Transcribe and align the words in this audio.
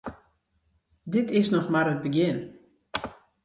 Dit 1.13 1.27
is 1.39 1.47
noch 1.53 1.69
mar 1.73 1.87
it 1.93 2.01
begjin. 2.05 2.39